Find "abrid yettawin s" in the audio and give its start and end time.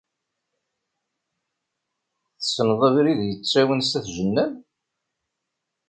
2.87-3.91